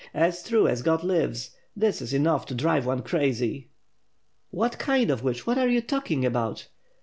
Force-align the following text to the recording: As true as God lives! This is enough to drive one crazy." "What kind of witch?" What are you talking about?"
As 0.15 0.41
true 0.41 0.67
as 0.67 0.81
God 0.81 1.03
lives! 1.03 1.51
This 1.75 2.01
is 2.01 2.11
enough 2.11 2.47
to 2.47 2.55
drive 2.55 2.87
one 2.87 3.03
crazy." 3.03 3.69
"What 4.49 4.79
kind 4.79 5.11
of 5.11 5.21
witch?" 5.21 5.45
What 5.45 5.59
are 5.59 5.69
you 5.69 5.79
talking 5.79 6.25
about?" 6.25 6.67